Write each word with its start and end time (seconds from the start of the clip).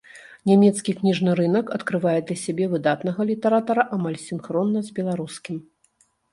Нямецкі 0.51 0.95
кніжны 1.01 1.35
рынак 1.39 1.65
адкрывае 1.77 2.15
для 2.31 2.37
сябе 2.45 2.65
выдатнага 2.73 3.29
літаратара 3.33 3.87
амаль 4.01 4.21
сінхронна 4.27 4.79
з 4.91 4.99
беларускім. 5.01 5.57